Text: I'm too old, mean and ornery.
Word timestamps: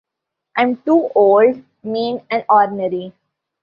I'm 0.57 0.77
too 0.77 1.11
old, 1.13 1.63
mean 1.83 2.23
and 2.31 2.43
ornery. 2.49 3.13